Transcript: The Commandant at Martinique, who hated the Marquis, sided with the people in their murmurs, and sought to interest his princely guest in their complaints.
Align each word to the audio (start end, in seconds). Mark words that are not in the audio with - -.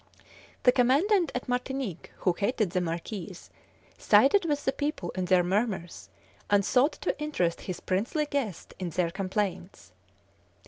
The 0.63 0.71
Commandant 0.71 1.31
at 1.35 1.47
Martinique, 1.47 2.11
who 2.21 2.33
hated 2.33 2.71
the 2.71 2.81
Marquis, 2.81 3.35
sided 3.99 4.45
with 4.45 4.65
the 4.65 4.71
people 4.73 5.11
in 5.11 5.25
their 5.25 5.43
murmurs, 5.43 6.09
and 6.49 6.65
sought 6.65 6.93
to 6.93 7.21
interest 7.21 7.61
his 7.61 7.79
princely 7.79 8.25
guest 8.25 8.73
in 8.79 8.89
their 8.89 9.11
complaints. 9.11 9.91